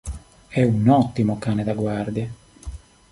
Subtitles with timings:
[0.47, 2.27] È un ottimo cane da guardia.